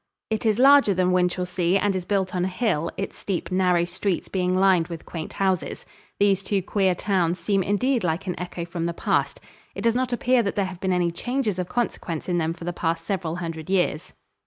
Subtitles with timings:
[0.31, 4.29] It is larger than Winchelsea and is built on a hill, its steep, narrow streets
[4.29, 5.85] being lined with quaint houses.
[6.19, 9.39] These two queer towns seem indeed like an echo from the past.
[9.75, 12.63] It does not appear that there have been any changes of consequence in them for
[12.63, 14.13] the past several hundred years.